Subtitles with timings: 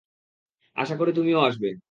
[0.77, 1.67] আশাকরি তুমিও আসবে?